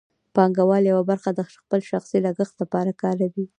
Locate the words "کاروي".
3.01-3.45